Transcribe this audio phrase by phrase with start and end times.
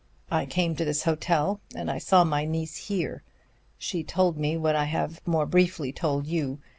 [0.31, 3.21] I came to this hotel, and I saw my niece here.
[3.77, 6.59] She told me what I have more briefly told you.